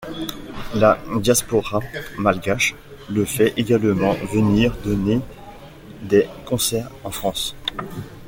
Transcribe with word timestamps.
La 0.73 0.97
diaspora 1.17 1.79
malgache 2.17 2.73
le 3.11 3.23
fait 3.23 3.53
également 3.55 4.13
venir 4.33 4.75
donner 4.83 5.21
des 6.01 6.27
concerts 6.43 6.89
en 7.03 7.11
France. 7.11 7.55